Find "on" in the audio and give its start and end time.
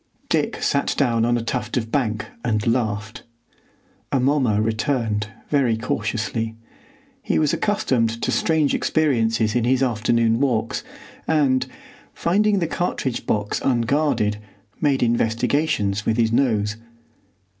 1.25-1.37